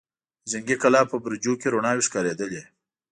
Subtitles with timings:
[0.43, 2.63] د جنګي کلا په برجونو کې رڼاوې ښکارېدلې.